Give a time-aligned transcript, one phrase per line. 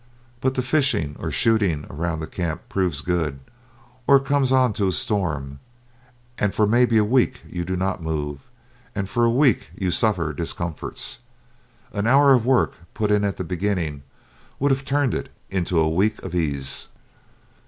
[0.39, 3.39] But the fishing or shooting around the camp proves good,
[4.07, 5.59] or it comes on to storm,
[6.39, 8.39] and for maybe a week you do not move,
[8.95, 11.19] and for a week you suffer discomforts.
[11.93, 14.01] An hour of work put in at the beginning
[14.59, 16.87] would have turned it into a week of ease.